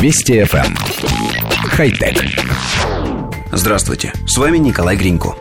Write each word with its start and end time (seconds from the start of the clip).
Вести 0.00 0.34
FM. 0.34 0.64
Эм. 0.64 0.76
Хай-тек. 1.70 2.24
Здравствуйте, 3.50 4.12
с 4.28 4.36
вами 4.36 4.56
Николай 4.58 4.96
Гринько. 4.96 5.34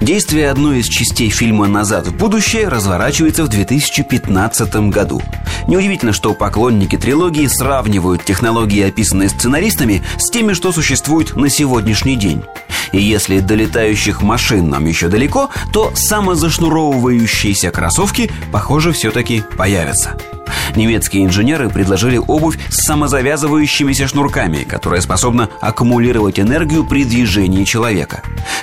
Действие 0.00 0.50
одной 0.50 0.80
из 0.80 0.88
частей 0.88 1.30
фильма 1.30 1.68
«Назад 1.68 2.08
в 2.08 2.16
будущее» 2.16 2.66
разворачивается 2.66 3.44
в 3.44 3.48
2015 3.48 4.90
году. 4.90 5.22
Неудивительно, 5.68 6.12
что 6.12 6.34
поклонники 6.34 6.96
трилогии 6.96 7.46
сравнивают 7.46 8.24
технологии, 8.24 8.82
описанные 8.82 9.28
сценаристами, 9.28 10.02
с 10.18 10.28
теми, 10.28 10.54
что 10.54 10.72
существуют 10.72 11.36
на 11.36 11.48
сегодняшний 11.48 12.16
день. 12.16 12.42
И 12.90 13.00
если 13.00 13.38
до 13.38 13.54
летающих 13.54 14.22
машин 14.22 14.70
нам 14.70 14.86
еще 14.86 15.06
далеко, 15.06 15.50
то 15.72 15.92
самозашнуровывающиеся 15.94 17.70
кроссовки, 17.70 18.28
похоже, 18.50 18.92
все-таки 18.92 19.44
появятся. 19.56 20.16
Немецкие 20.76 21.24
инженеры 21.24 21.70
предложили 21.70 22.18
обувь 22.18 22.58
с 22.68 22.84
самозавязывающимися 22.84 24.08
шнурками, 24.08 24.64
которая 24.64 25.00
способна 25.00 25.48
аккумулировать 25.60 26.40
энергию 26.40 26.84
при 26.84 27.04
движении 27.04 27.64
человека. 27.64 28.22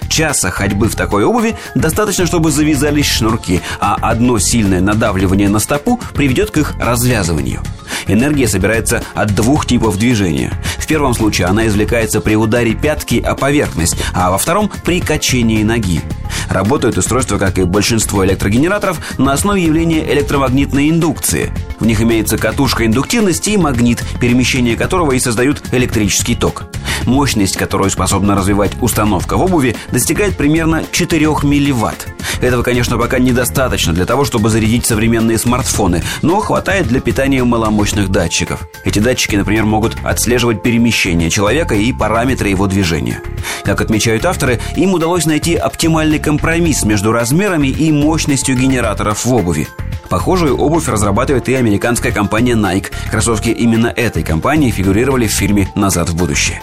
Часа 0.10 0.50
ходьбы 0.50 0.90
в 0.90 0.96
такой 0.96 1.24
обуви 1.24 1.56
достаточно, 1.76 2.26
чтобы 2.26 2.52
завязались 2.52 3.08
шнурки, 3.08 3.62
а 3.80 3.96
одно 4.02 4.40
сильное 4.40 4.82
надавливание 4.82 5.50
на 5.50 5.60
стопу 5.60 6.00
приведет 6.14 6.52
к 6.52 6.58
их 6.58 6.74
развязыванию. 6.80 7.62
Энергия 8.08 8.48
собирается 8.48 9.04
от 9.14 9.34
двух 9.36 9.66
типов 9.66 9.98
движения. 9.98 10.52
В 10.78 10.88
первом 10.88 11.14
случае 11.14 11.48
она 11.48 11.68
извлекается 11.68 12.20
при 12.20 12.36
ударе 12.36 12.74
пятки 12.74 13.20
о 13.20 13.36
поверхность, 13.36 13.96
а 14.14 14.32
во 14.32 14.38
втором– 14.38 14.70
при 14.84 15.00
качении 15.00 15.64
ноги. 15.64 16.02
Работают 16.50 16.98
устройства, 16.98 17.38
как 17.38 17.58
и 17.58 17.64
большинство 17.64 18.26
электрогенераторов, 18.26 19.00
на 19.18 19.34
основе 19.34 19.64
явления 19.64 20.12
электромагнитной 20.12 20.90
индукции. 20.90 21.52
В 21.82 21.86
них 21.88 22.00
имеется 22.00 22.38
катушка 22.38 22.86
индуктивности 22.86 23.50
и 23.50 23.58
магнит, 23.58 24.04
перемещение 24.20 24.78
которого 24.78 25.14
и 25.14 25.20
создают 25.20 25.64
электрический 25.72 26.36
ток. 26.36 26.66
Мощность, 27.08 27.58
которую 27.58 27.90
способна 27.90 28.36
развивать 28.36 28.74
установка 28.82 29.36
в 29.36 29.42
обуви, 29.42 29.76
достигает 29.92 30.38
примерно 30.38 30.84
4 30.92 31.26
милливатт. 31.42 32.08
Этого, 32.40 32.62
конечно, 32.62 33.00
пока 33.00 33.18
недостаточно 33.18 33.94
для 33.94 34.06
того, 34.06 34.26
чтобы 34.26 34.50
зарядить 34.50 34.86
современные 34.86 35.40
смартфоны, 35.40 36.04
но 36.22 36.40
хватает 36.40 36.88
для 36.88 37.02
питания 37.02 37.44
маломощных 37.44 38.10
датчиков. 38.10 38.62
Эти 38.86 39.00
датчики, 39.00 39.36
например, 39.36 39.66
могут 39.66 39.98
отслеживать 40.04 40.62
перемещение 40.62 41.32
человека 41.32 41.74
и 41.74 41.92
параметры 41.92 42.50
его 42.50 42.68
движения. 42.68 43.22
Как 43.64 43.82
отмечают 43.82 44.24
авторы, 44.26 44.60
им 44.76 44.94
удалось 44.94 45.26
найти 45.26 45.56
оптимальный 45.56 46.20
компромисс 46.20 46.84
между 46.84 47.12
размерами 47.12 47.70
и 47.70 47.92
мощностью 47.92 48.56
генераторов 48.56 49.26
в 49.26 49.34
обуви. 49.34 49.68
Похожую 50.12 50.58
обувь 50.58 50.90
разрабатывает 50.90 51.48
и 51.48 51.54
американская 51.54 52.12
компания 52.12 52.56
Nike. 52.56 52.88
Кроссовки 53.10 53.48
именно 53.48 53.88
этой 53.88 54.24
компании 54.24 54.70
фигурировали 54.70 55.26
в 55.26 55.32
фильме 55.32 55.70
«Назад 55.74 56.10
в 56.10 56.18
будущее». 56.18 56.62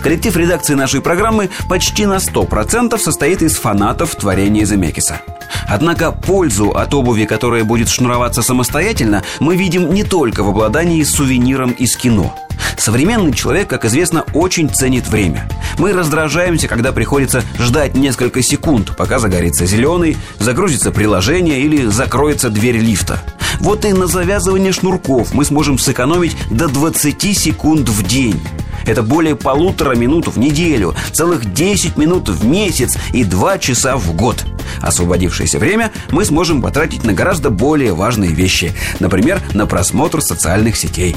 Коллектив 0.00 0.36
редакции 0.36 0.74
нашей 0.74 1.00
программы 1.00 1.50
почти 1.68 2.06
на 2.06 2.18
100% 2.18 2.96
состоит 2.98 3.42
из 3.42 3.56
фанатов 3.56 4.14
творения 4.14 4.64
Земекиса. 4.64 5.20
Однако 5.68 6.12
пользу 6.12 6.70
от 6.70 6.94
обуви, 6.94 7.24
которая 7.24 7.64
будет 7.64 7.88
шнуроваться 7.88 8.42
самостоятельно, 8.42 9.24
мы 9.40 9.56
видим 9.56 9.92
не 9.92 10.04
только 10.04 10.44
в 10.44 10.48
обладании 10.48 11.02
сувениром 11.02 11.72
из 11.72 11.96
кино– 11.96 12.32
Современный 12.78 13.32
человек, 13.34 13.68
как 13.68 13.84
известно, 13.84 14.24
очень 14.34 14.70
ценит 14.70 15.08
время. 15.08 15.48
Мы 15.78 15.92
раздражаемся, 15.92 16.68
когда 16.68 16.92
приходится 16.92 17.42
ждать 17.58 17.96
несколько 17.96 18.40
секунд, 18.40 18.96
пока 18.96 19.18
загорится 19.18 19.66
зеленый, 19.66 20.16
загрузится 20.38 20.92
приложение 20.92 21.60
или 21.60 21.86
закроется 21.86 22.50
дверь 22.50 22.78
лифта. 22.78 23.20
Вот 23.58 23.84
и 23.84 23.92
на 23.92 24.06
завязывание 24.06 24.72
шнурков 24.72 25.34
мы 25.34 25.44
сможем 25.44 25.78
сэкономить 25.78 26.36
до 26.50 26.68
20 26.68 27.36
секунд 27.36 27.88
в 27.88 28.06
день. 28.06 28.40
Это 28.86 29.02
более 29.02 29.36
полутора 29.36 29.96
минут 29.96 30.28
в 30.28 30.38
неделю, 30.38 30.94
целых 31.12 31.52
10 31.52 31.96
минут 31.96 32.28
в 32.28 32.46
месяц 32.46 32.96
и 33.12 33.24
2 33.24 33.58
часа 33.58 33.96
в 33.96 34.14
год. 34.14 34.46
Освободившееся 34.80 35.58
время 35.58 35.92
мы 36.10 36.24
сможем 36.24 36.62
потратить 36.62 37.04
на 37.04 37.12
гораздо 37.12 37.50
более 37.50 37.92
важные 37.92 38.30
вещи. 38.30 38.72
Например, 39.00 39.42
на 39.52 39.66
просмотр 39.66 40.22
социальных 40.22 40.76
сетей. 40.76 41.16